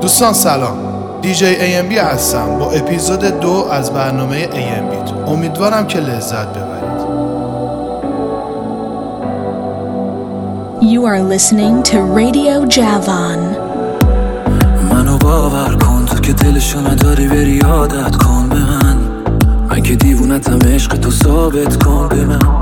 [0.00, 0.76] دوستان سلام.
[1.22, 2.58] دیجی AMB هستم.
[2.58, 6.72] با اپیزود دو از برنامه AMB امیدوارم که لذت ببرید.
[10.82, 13.40] You are listening to Radio Javan.
[14.92, 18.98] منو باور کن تو که دلشو نداری بری عادت کن به من.
[19.70, 22.61] من که دیوونتم عشق تو ثابت کن به من.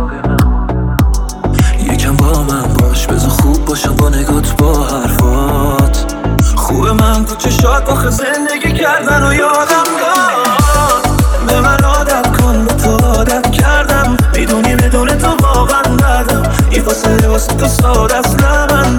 [3.00, 6.14] باش بذار خوب باشم با نگات با حرفات.
[6.56, 11.16] خوب من تو چشات آخه زندگی کردن و یادم داد.
[11.46, 14.16] به من عادت کن به تو عادت کردم.
[14.34, 18.98] می‌دونی بدون تو واقعا ندم این فاصله واسه تو ساده است نه من.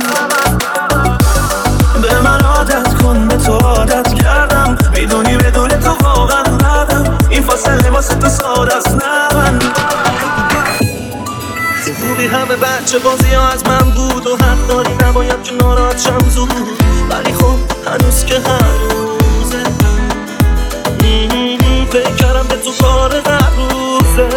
[2.02, 4.77] به من عادت کن به تو عادت کردم.
[4.94, 8.95] می‌دونی بدون تو واقعا ندم این فاصله واسه تو ساده است
[12.81, 16.52] بچه بازی ها از من بود و حق داری نباید که ناراحت شم زود.
[17.09, 17.55] ولی خب
[17.88, 19.64] هنوز که هنوزه
[21.92, 24.30] فکر کردم به تو کار هر روزه.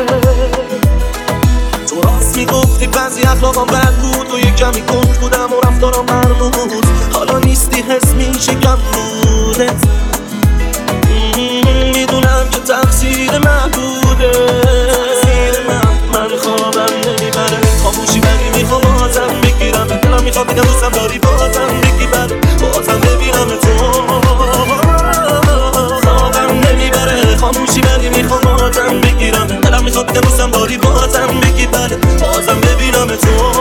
[1.86, 6.84] تو راست می‌گفتی بعضی اخلاقم بد بود و یه کمی کن بودم و رفتارم مرموز.
[7.12, 9.93] حالا نیستی حس میشه کم بودت
[30.20, 33.52] دوستم داری بازم بگی بره بازم ببینم تو.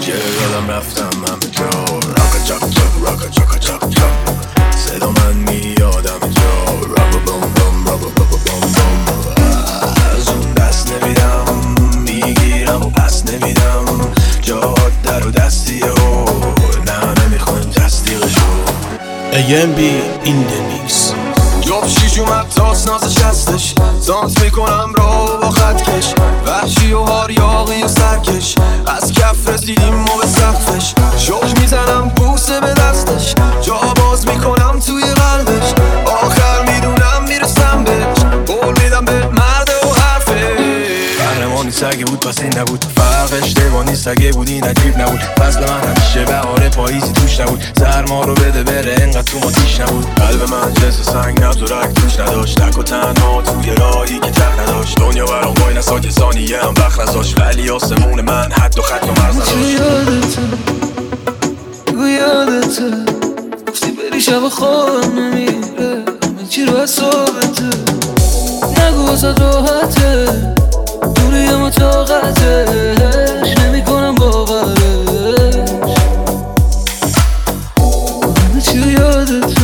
[0.00, 1.10] چه یادم رفتم
[1.50, 1.64] جا.
[1.94, 4.12] راکا چاک چاک راکا چاکا چاک چاک
[4.76, 6.80] صدا من میادم جا.
[6.88, 8.60] راکا بوم بوم راکا بوم بوم
[9.06, 9.34] بوم
[10.16, 11.44] از اون دست نمیدم
[12.00, 13.84] می‌گیرم و پس نمیدم.
[14.42, 16.24] جات در و و
[16.86, 18.40] نه نمی‌خوایم تصدیقشو
[19.32, 20.67] the mix
[22.88, 23.74] نازش هستش
[24.06, 26.14] دانس می‌کنم را با خط کش.
[26.46, 28.54] وحشی و هاریاقی و سرکش.
[28.86, 30.94] از کف رسیدیم و به سقفش.
[31.18, 33.34] شوش می‌زنم بوسه به دستش.
[33.62, 35.72] جا باز می‌کنم توی قلبش.
[36.06, 38.18] آخر می‌دونم می‌رسم بهش.
[38.46, 40.56] قول میدم به مرد و حرفه
[41.18, 42.84] قهرمانی سگه بود پس این نبود.
[43.28, 45.20] فرقش دیوانی سگه بود این عجیب نبود.
[45.20, 47.62] فصل من همیشه بهار پاییزی توش نبود.
[47.78, 50.06] سرما رو بده بره انقدر تو ما تیش نبود.
[50.14, 52.60] قلب من جنس سنگ نبز و رک توش نداشت.
[52.60, 54.98] تک و تنها توی راهی که ته نداشت.
[54.98, 57.40] دنیا برام وای نسا که ثانیه هم وقت نذاشت.
[57.40, 59.78] ولی آسمون من حد و خط و مرز نداشت.
[63.68, 66.04] گفتی بری شب خوابم نمیره.
[66.22, 67.64] همه چی رو از صحبته
[68.78, 70.57] نگو واسه راحته.
[71.30, 75.54] دوری طاقتش نمی کنم باورش.
[78.38, 79.62] همه چی رو یادته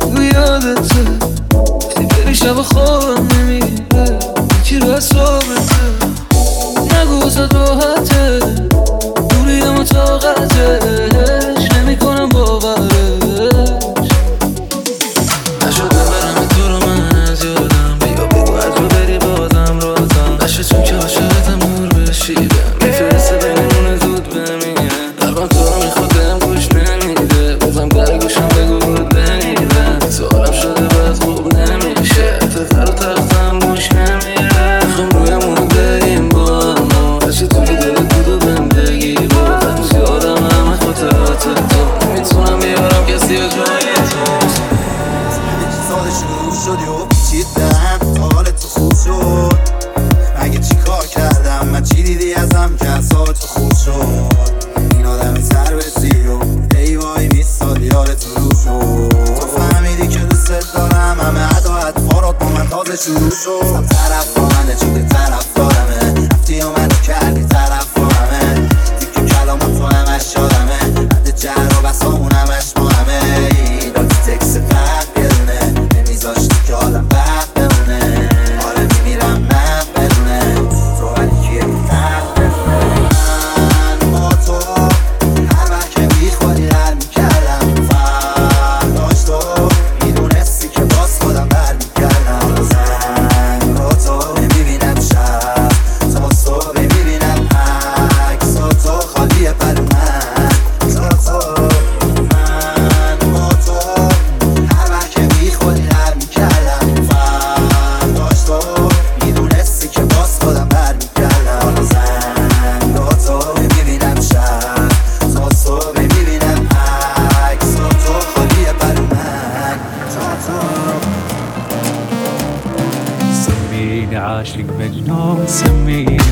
[0.00, 1.04] بگو یادته.
[1.54, 4.18] گفتی بری شب خوابم نمیره
[4.64, 5.82] چی رو صحبته
[7.00, 8.38] نگو واسه راحته
[9.30, 10.81] دوری طاقتش
[20.92, 21.31] نشه چون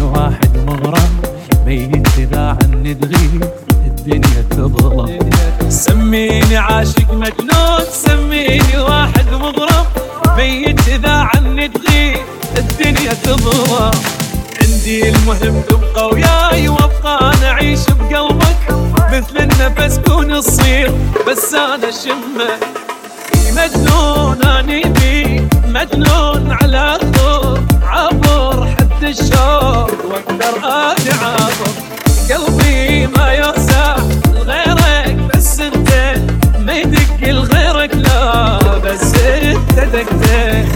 [0.01, 1.23] واحد مغرم
[1.67, 3.45] ميت اذا عني تغيب
[3.87, 5.19] الدنيا تظلم.
[5.69, 9.85] سميني عاشق مجنون سميني واحد مغرم
[10.37, 12.17] ميت اذا عني تغيب
[12.57, 13.91] الدنيا تظلم.
[14.63, 18.61] عندي المهم تبقى وياي وابقى أنا اعيش بقلبك.
[19.13, 20.93] مثل النفس كون تصير
[21.29, 22.61] بس أنا شمك
[23.57, 28.69] مجنون أني بي مجنون على الطور عبر
[29.01, 31.71] حد الشوق واقدر عابر
[32.31, 33.97] قلبي ما يوسع
[34.33, 35.91] لغيرك بس أنت
[36.59, 40.67] ما يدق لغيرك لا بس أنت دقتك.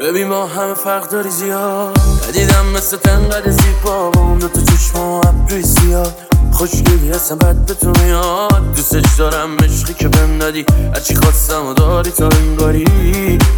[0.00, 1.98] ببین ما همه فرق داری زیاد.
[2.28, 6.31] ندیدم مثل تنقدر زیبا با اون دوتا چشم و ابروی زیاد.
[6.62, 8.74] خوشگلی هستم بد به تو میاد.
[8.76, 10.64] دوستش دارم عشقی که بهم دادی.
[10.94, 12.84] هرچی خواستم و داری تا انگاری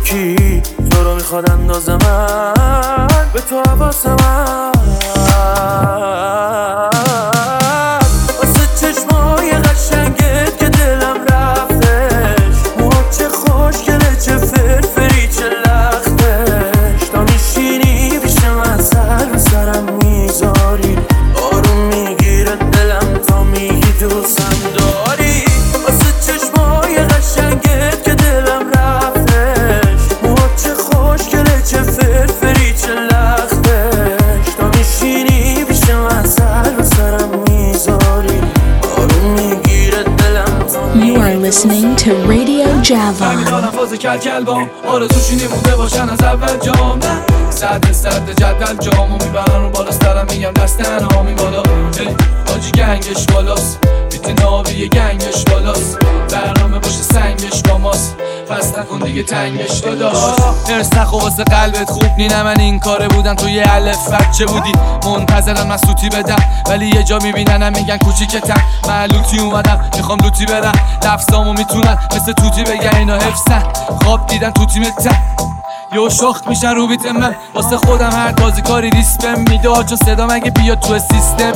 [0.04, 4.16] کی؟ تو رو می‌خواد اندازم من به تو حواسم
[42.94, 43.36] Radio Javon.
[43.36, 46.98] می‌دانم فاز کل کل بام آرزوشی بوده باشن از اول جام.
[46.98, 47.50] نه.
[47.50, 49.90] سرد سرد جدول جامو می‌برن رو بالا.
[49.90, 51.62] سرم میگم دستن هامی بالا.
[52.48, 53.78] حاجی گنگش بالاست.
[54.10, 55.98] بیت ناوی گنگش بالاست.
[56.32, 58.16] برنامه باشه سنگش با ماست.
[58.50, 60.16] پس نکن دیگه تنگش داداش.
[60.68, 63.34] ارس نخو واسه قلبت خوب نینه من این کاره بودم.
[63.34, 64.72] تو یه الف بچه بودی؟
[65.04, 66.36] منتظرم من سوتی بدم.
[66.68, 70.72] ولی یه جا میبیننم میگن کوچیکتم من لوتی اومدم می‌خوام لوتی برم.
[71.04, 73.62] لفظامو می‌تونن مثل توتی بگن اینا حفظن.
[74.02, 75.16] خواب دیدن تو تیمتن
[75.92, 77.34] یه شخت میشن رو بیت من.
[77.54, 79.68] واسه خودم هر تازی کاری ریسپم میده.
[79.68, 81.52] چون صدا مگه بیاد تو سیستم؟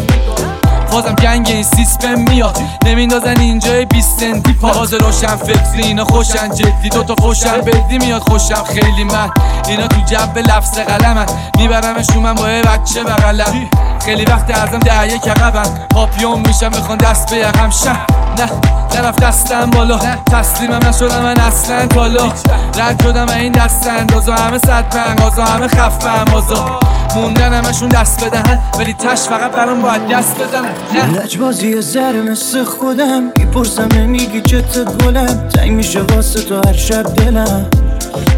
[0.91, 2.59] بازم گنگ این سیسپم میاد.
[2.87, 4.73] نمیندازن اینجای 20 سنتی پا.
[4.73, 6.55] باز روشن فکری اینا خوشن.
[6.55, 7.61] جدی دوتا خوشن.
[7.61, 8.65] بدی میاد خوشم.
[8.65, 9.31] خیلی من.
[9.69, 11.27] اینا تو جو لفظ قلمن.
[11.59, 13.71] میبرمش رو من با یه بچه بغلم.
[14.05, 17.99] خیلی وقت ازم ده یک عقبن پاپیون میشم بخوان دست به یقم شم.
[18.39, 18.51] نه
[18.95, 19.99] نرفت دستم بالا.
[20.33, 22.33] تسلیمم نشدم من اصلا کالا
[22.79, 26.81] رد شدم این دست اندازا همه صد پنگازا همه خفه مازا
[27.17, 28.59] موندن همشون دست بدهن.
[28.79, 30.75] ولی تش فقط برام باید دست بزنن.
[31.23, 33.23] لجبازی ذره مثل خودم.
[33.39, 37.67] می‌پرسم نمیگی چت گلم؟ تنگ میشه واسه تو هر شب دلم.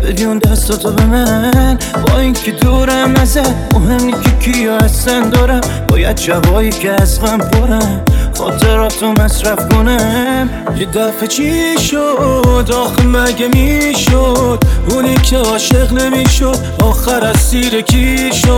[0.02, 1.78] بدی اون دستاتو به من.
[2.06, 5.61] با اینکه دورم ازت مهم نی که کیا هستن دارم.
[5.88, 8.05] باید شبایی که از غم پرم
[8.38, 10.50] خاطراتو مصرف کنم.
[10.76, 18.32] یه دفعه چی شد؟ آخه مگه می‌شد؟ اونی که عاشق نمی‌شد آخر از سیر کی
[18.32, 18.50] شد؟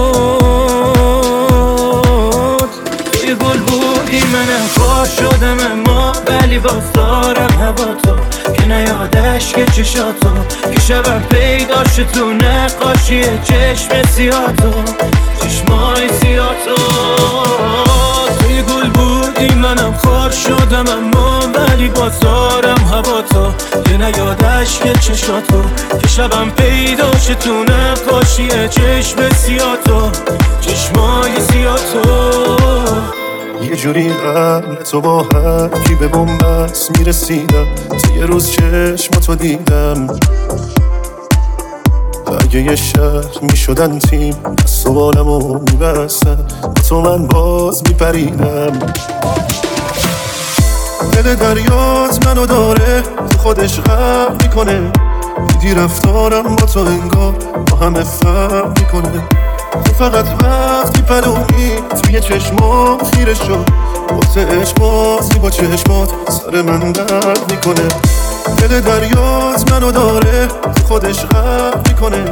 [3.28, 8.31] یه گل بودی منم خواه شدم اما ولی باز دارم هوا تو.
[8.52, 10.28] که نیادش که چشاتو.
[10.74, 14.72] که شبم پیدا شد تو نقاشی چشم سیاتو.
[15.42, 16.74] چشمای سیاتو.
[18.38, 23.52] تو یه گل بودی منم خار شدم اما ولی باز دارم هوا تو.
[23.82, 25.62] که نیادش که چشاتو.
[26.02, 30.10] که شبم پیدا شد تو نقاشی چشم سیاتو.
[30.60, 33.21] چشمای سیاتو.
[33.62, 37.66] یه جوری قبل تو با هر کی به بومبست می‌رسیدم.
[37.74, 40.06] تا یه روز چشم تو دیدم.
[42.40, 46.46] اگه یه شهر می‌شدن تیم دست و بالمو میبستن.
[46.88, 48.78] تو من باز میپریدم
[51.12, 54.92] دل دریات منو داره تو خودش غرق می‌کنه.
[55.48, 57.32] دیدی رفتارم با تو انگار
[57.70, 59.28] با همه فرق می‌کنه.
[59.72, 63.66] تو فقط وقتی پلومی توی چشمام خیره شد.
[64.10, 67.88] واسه عشق بازی با چشمات سر من درد می‌کنه.
[68.58, 72.24] دل دریات منو داره تو خودش غرق می‌کنه.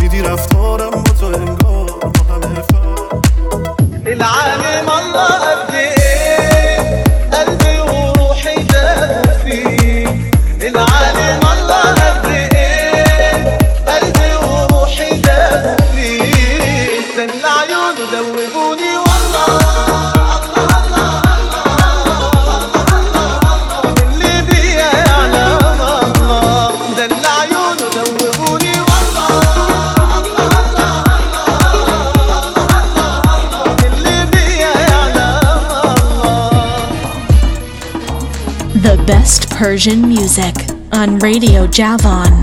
[0.00, 3.22] دیدی رفتارم با تو انگار با همه فرق.
[4.06, 5.74] العالم الله قد
[39.64, 40.56] Persian music
[40.92, 42.34] on Radio Javon.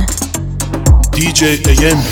[1.12, 2.08] DJ AMB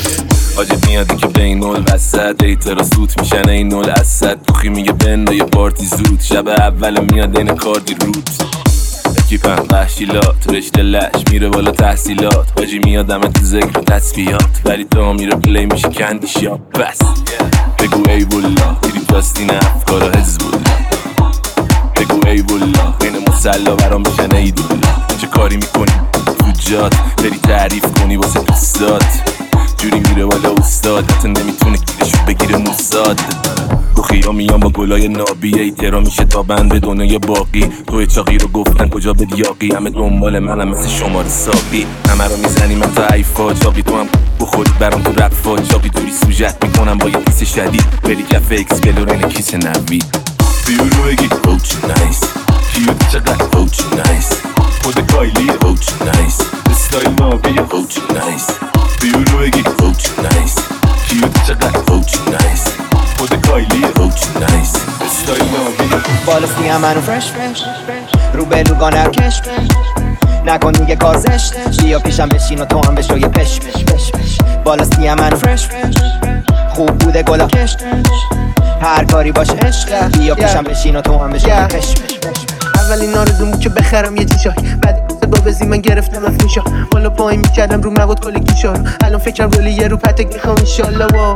[0.56, 4.42] حاجت میادی که بین نول وسط ایترا سوت میشن این نول اسد.
[4.42, 6.22] توخی میگه بنده یه پارتی زود.
[6.22, 8.30] شب اول میاد این کاردی رود.
[9.18, 12.48] اکیپم وحشیلات رشته لش میره بالا تحصیلات.
[12.58, 17.00] حاجی میادم تو ذکر و تسبیحات ولی تا میره پلی میشه کندی شاب بس.
[17.80, 20.42] بگو ای بولا میری پاستین افکار حزب
[22.00, 24.54] بگو ای بولا بین مسلا برام بشن ای
[25.22, 25.92] چه کاری می‌کنی؟
[26.40, 29.04] تو جات بری تعریف کنی واسه دوستات.
[29.78, 31.12] جوری میره بالا استاد.
[31.12, 33.20] حتی نمی‌تونه گیرشو بگیره موساد.
[33.96, 35.60] تو خیا میام با گلای نابی.
[35.60, 37.70] ایترا میشه تا بند به دنیای باقی.
[37.88, 41.86] تو چاقی رو گفتن کجا به دیاقی همه دنبال منم مثل شمار ساقی.
[42.10, 44.08] همه رو می‌زنی من تا ایفا چاقی تو هم
[44.40, 45.58] بخوری برام تو رفا.
[45.58, 48.02] چاقی توری سوجت می‌کنم با یه دیس شدید.
[48.04, 49.54] بری کف اکسپلورین کیس
[50.70, 52.20] اوچ نایس
[52.74, 54.30] کیو چقدر اوچ نایس
[54.84, 55.50] خود کایلی
[56.72, 57.16] استایل
[61.08, 61.80] کیو چقدر
[62.32, 62.66] نایس
[63.18, 64.74] خود کایلی اوچ نایس
[65.06, 67.64] استایل نابی بالا سیم منو فرش فرش
[68.34, 69.42] رو به رو گانر کش
[70.46, 74.12] نکن دیگه کار زشته بیا پیشم بشین و تو هم بشو یه پش پش پش
[74.12, 75.96] پش بالا سیم منو فرش فرش
[76.70, 77.76] خوب بوده گلا کش
[78.82, 81.34] هر کاری باشه عشقه بیا پیشم بشین و تو هم
[81.68, 81.94] پش
[82.76, 87.40] اولین آرزومو که بخرم یه تیشاک بعد با بزی من گرفتم از میشا بالا پایین
[87.40, 91.06] می‌کردم رو مواد کل گیشا رو الان فکرم رولی یه رو پتک می‌خوام انشالله.
[91.06, 91.34] وا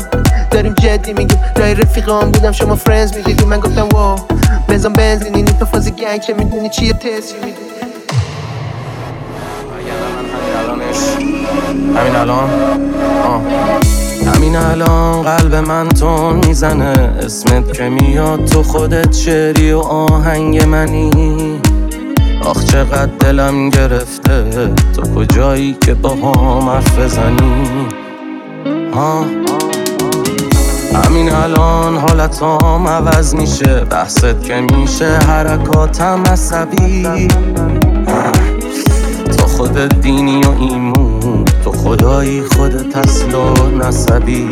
[0.52, 1.40] داریم جدی میگیم.
[1.56, 3.46] جای رفیقام بودم شما فرنز می‌دیدی.
[3.46, 4.16] من گفتم وا
[4.70, 7.54] بزن بنزین این تو فاز گنگ که می‌دونی چیه تسی می‌دونی
[11.98, 12.50] همین الان؟
[13.24, 13.42] آه.
[14.26, 17.14] همین الان قلب من تون می‌زنه.
[17.26, 21.60] اسمت که میاد تو خودت شعری و آهنگ منی.
[22.46, 24.50] آخ چقدر دلم گرفته.
[24.96, 27.68] تو کجایی که با هم حرف بزنی؟
[28.96, 29.26] ها؟
[30.94, 33.86] همین الان حالتام عوض میشه.
[33.90, 37.28] بحثت که میشه حرکاتم عصبی.
[39.38, 41.13] تو خودت دینی و ایمون.
[41.84, 44.50] خدایی خودت اصل و نسبی.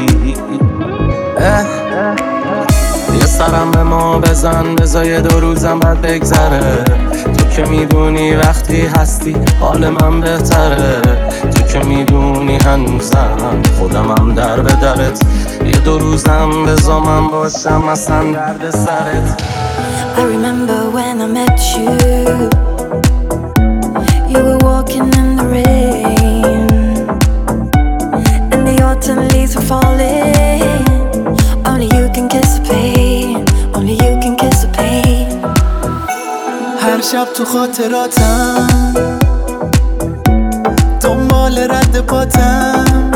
[3.19, 6.83] یه سرم به ما بزن بزای دو روزم بعد بگذره.
[7.37, 11.01] تو که می‌دونی وقتی هستی حال من بهتره.
[11.55, 13.37] تو که می‌دونی هنوزم
[13.79, 15.21] خودم هم در به درت.
[15.65, 19.41] یه دو روزم بزا من باشم اصلا درد سرت.
[20.17, 21.91] I remember when I met you.
[24.31, 26.20] You were walking in the rain,
[29.41, 29.81] leaves are
[37.11, 38.67] شب تو خاطراتم.
[41.01, 43.11] دنبال رد پاتم.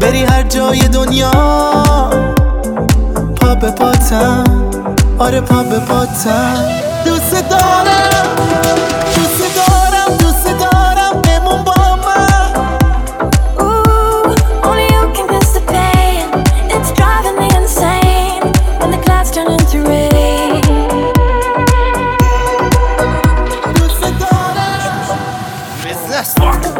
[0.00, 1.30] بری هر جای دنیا.
[3.40, 4.44] پا به پاتم.
[5.18, 6.64] آره پا به پاتم.
[7.04, 8.01] دوست دارم.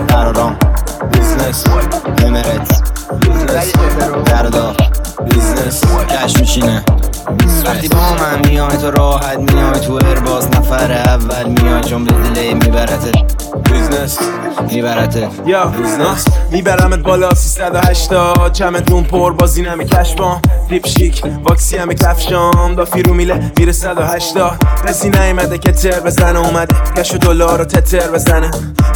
[0.09, 0.57] قرارام
[1.12, 1.65] بیزنس
[2.25, 2.83] امرت
[3.21, 3.73] بیزنس
[4.27, 4.75] دردا
[5.31, 5.83] بیزنس.
[6.09, 6.85] کش میشینه
[7.64, 12.55] وقتی با من میای تو راحت میای تو ارباز نفر اول میای چون به دلی
[12.55, 13.12] میبرته.
[13.64, 14.19] بیزنس.
[14.71, 15.29] میبرته.
[15.47, 15.64] یا.
[15.64, 16.25] بیزنس.
[16.50, 22.75] میبرمت بالا 380 چمدون پر بازی نمی کشبام دیپ شیک واکسی همه کفشام.
[22.75, 26.75] دافی رو میله میره 180 کسی نیومده که تر بزنه اومده.
[26.97, 28.50] کش و دلار رو تتر بزنه.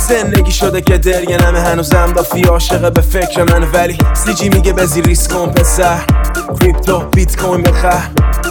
[0.09, 5.33] زندگی شده که درگنمه هنوزم دافی عاشقه به فکر منه ولی سیجی میگه بزی ریسک
[5.33, 5.99] کن پسر.
[6.61, 8.02] کریپتو بیت کوین بخر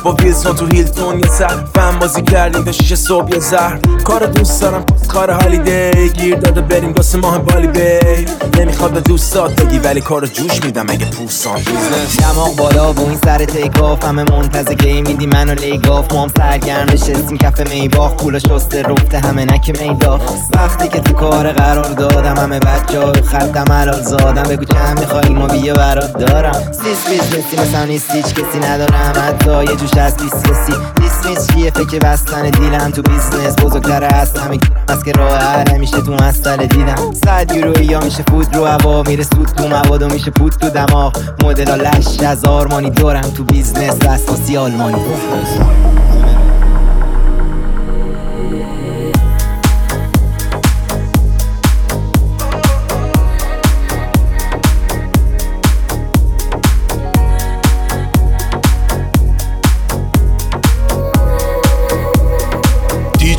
[0.04, 4.26] با ویلسون تو هیلتون یه سر فهم بازی کردیم تا شیش صبح یه زهر کار
[4.26, 8.26] دوست دارم کار هالیدی گیر داده بریم واسه ماه بالی بی
[8.60, 13.46] نمی‌خواد به دوستات بگی ولی کارو جوش میدم اگه بیزنس دماغ بالا و این سر
[13.46, 18.40] تیک آف همه منتظر کی میدی منو لیگاف ما هم سرگرم نشستیم کف میباخ پولا
[18.40, 20.22] شسته رفته همه نک میداخ
[20.54, 25.30] وقتی که تو کار قرار دادم همه بچه ها خلقم حلال زادم بگو چند می‌خوای
[25.30, 30.18] ما بیا برات دارم سیس بیزنسی مثلا نیست هیچ کسی ندارم حتی یه جوش از
[30.18, 30.74] بیس کسی.
[31.00, 35.78] نیست نیست چیه فکر بستن دیلم تو بیزنس؟ بزرگتر از همه از که راه حل
[35.78, 40.02] میشه تو مسئله دیدم صد یورویی یا میشه فود رو هوا میره سود تو مواد
[40.02, 41.18] و میشه پود تو دماغ.
[41.44, 44.98] مدل لش از آرمانی دورم تو بیزنس اساسی آلمانی.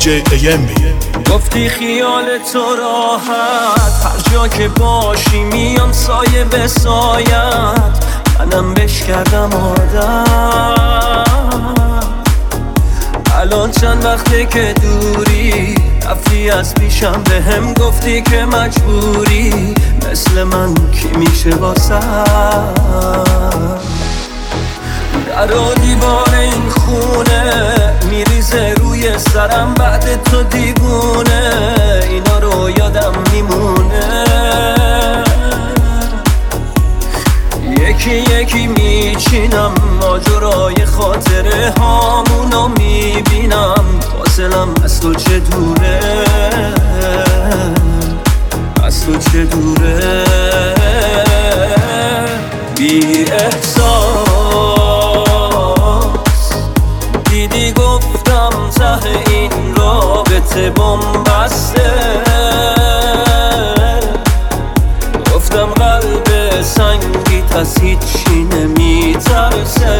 [0.07, 0.69] دیجی AMB
[1.31, 4.05] گفتی خیال تو راحت.
[4.05, 8.05] هر جا که باشی میام سایه به سایت.
[8.39, 10.23] منم بش کردم آدم
[13.35, 15.75] الان چند وقته که دوری؟
[16.09, 19.73] رفتی از پیشم به هم گفتی که مجبوری.
[20.11, 21.99] مثل من کی میشه واسه
[25.25, 25.47] در
[25.81, 27.43] دیوار این خونه
[28.09, 31.51] میریزه روی سرم بعد تو دیوونه.
[32.09, 34.23] اینا رو یادم میمونه.
[37.79, 43.85] یکی یکی میچینم ماجرای خاطره هامونو می‌بینم.
[43.99, 45.99] فاصلم از تو چه دوره؟
[48.83, 50.23] از تو چه دوره؟
[52.77, 54.26] بی احساس
[60.69, 61.91] بمبسته.
[65.35, 69.99] گفتم قلب سنگیت از هیچی نمیترسه.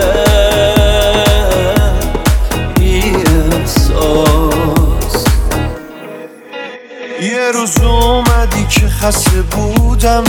[2.76, 3.14] بی
[7.22, 10.24] یه روز اومدی که خسته بودم.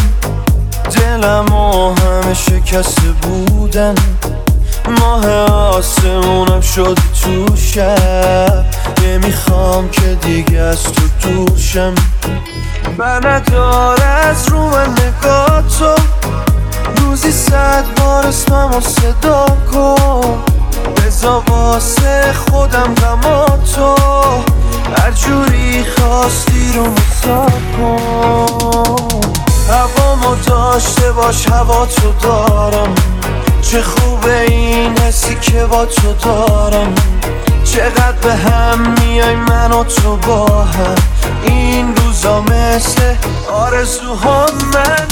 [0.97, 3.95] دلم و همه شکسته بودن.
[5.00, 8.08] ماه آسمونم شد تو شب.
[11.68, 11.94] دوشم
[12.98, 15.94] ندار از رو من نگاه تو
[16.96, 20.44] روزی صد بار اسمم و صدا کن.
[20.96, 23.94] بزا واسه خودم غما تو
[24.96, 28.96] هر جوری خواستی رو مسا کن.
[29.70, 32.94] هوامو داشته باش هوا تو دارم.
[33.62, 36.94] چه خوبه این حسی که با تو دارم.
[37.72, 40.94] چقدر به هم میای من و تو با هم؟
[41.42, 43.14] این روزا مثل
[43.52, 45.07] آرزوها من.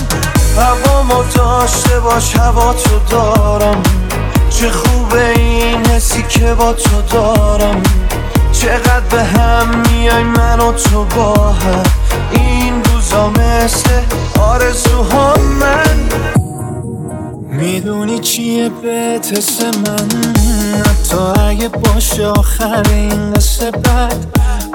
[0.57, 3.83] هوامو داشته باش هوا تو دارم.
[4.51, 7.83] چه خوبه این حسی که با تو دارم.
[8.53, 11.83] چقدر به هم میای من و تو با هم؟
[12.33, 13.91] این روزا مثل
[14.39, 16.46] آرزوها من.
[17.57, 20.09] می‌دونی چیه به تست من؟
[20.81, 24.17] حتی اگه باشه آخر این قصه بد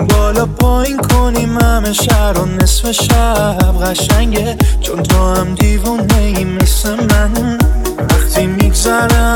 [0.09, 4.57] بالا پایین کنیم همه شهر و نصف شب قشنگه.
[4.81, 7.57] چون تو هم دیوونه ای مثل من.
[8.09, 9.30] وقتی میگذرم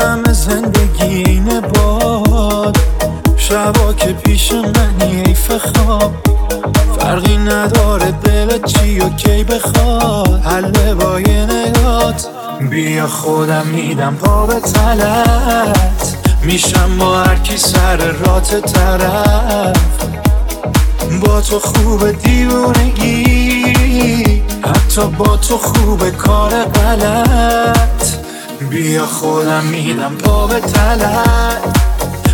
[12.76, 16.16] بیا خودم میدم پا به تلت.
[16.42, 19.76] میشم با هر کی سر رات طرف.
[21.20, 23.62] با تو خوب دیوونگی
[24.64, 28.14] حتی با تو خوب کار غلط.
[28.70, 31.80] بیا خودم میدم پا به تلت.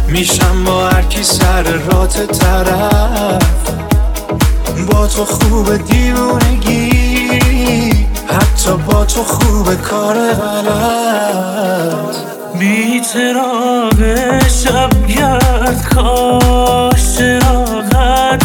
[0.09, 3.43] میشم با هر کی سر رات طرف.
[4.91, 7.02] با تو خوب دیوونگی.
[8.63, 12.17] حتی با تو خوب کار غلط.
[12.59, 13.01] بی
[14.49, 18.42] شب گرد کاش چراغت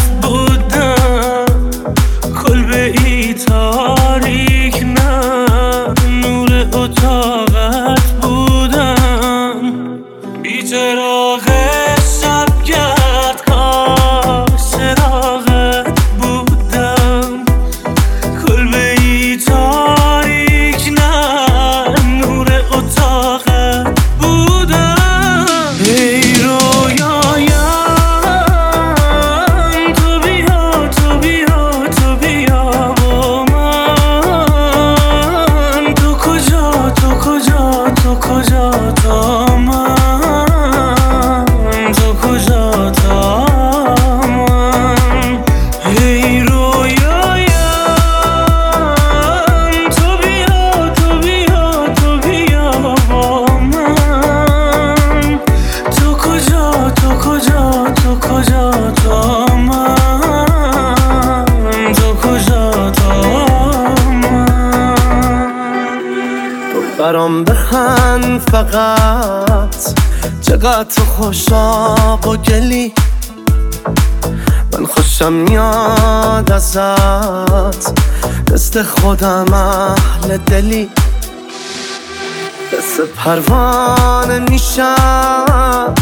[68.38, 69.76] فقط.
[70.40, 72.92] چقدر تو خوشاب و گلی.
[74.72, 77.92] من خوشم میاد ازت.
[78.52, 80.90] دست خودم اهل دلی.
[82.72, 85.94] مثل پروانه میشم.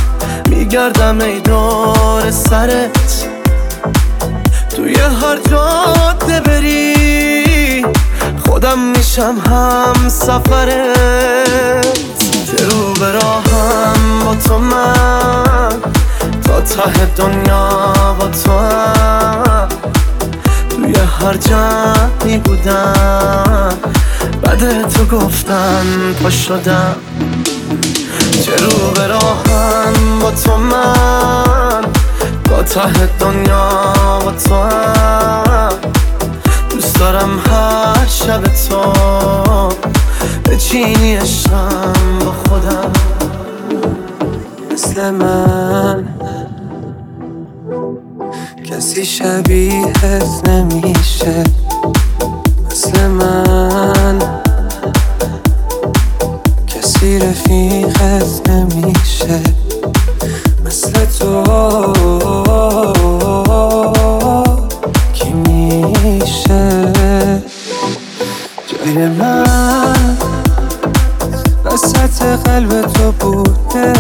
[0.48, 3.28] میگردم ای دور سرت.
[4.76, 7.86] توی هر جاده بری.
[8.46, 11.86] خودم میشم هم سفرت.
[12.46, 15.80] که رو به راهم با تو من
[16.44, 19.68] تا ته دنیا با تو هم.
[20.70, 23.78] توی هر جمعی بودم
[24.42, 26.96] بعد تو گفتن پا شدم.
[28.44, 31.84] چه رو به راهم با تو من
[32.44, 33.70] تا ته دنیا
[34.24, 35.72] با تو هم.
[36.70, 38.92] دوست دارم هر شب تو
[40.44, 42.92] به چینی شم با خودم.
[44.72, 46.08] مثل من.
[48.64, 51.44] کسی شبیهت نمیشه.
[52.66, 53.85] مثل من.
[72.14, 73.92] قلب تو بوده.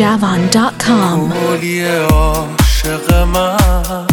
[0.00, 1.18] RadioJavon.com.
[1.28, 4.06] مولی عاشق من.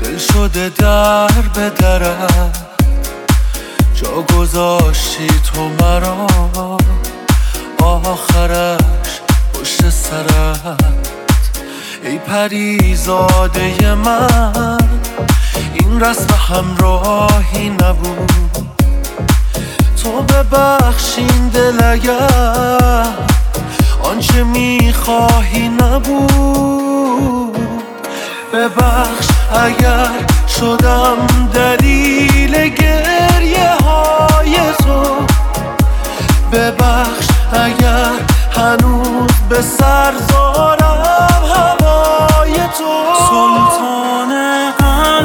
[0.00, 2.52] دل شده در به درم
[3.94, 6.26] جا گذاشتی تو مرا.
[7.82, 8.80] آخرش
[9.54, 10.84] پشت سرت
[12.04, 14.78] ای پریزاده من.
[15.74, 18.32] این رسم همراهی نبود.
[20.02, 23.39] تو ببخشین دل اگر.
[24.02, 27.56] آنچه می‌خواهی نبود.
[28.52, 29.28] ببخش
[29.64, 30.08] اگر
[30.60, 31.16] شدم
[31.54, 35.02] دلیل گریه های تو.
[36.52, 38.10] ببخش اگر
[38.56, 42.92] هنوز به سر دارم هوای تو.
[43.28, 44.30] سلطان
[44.78, 45.19] قلب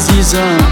[0.00, 0.69] تو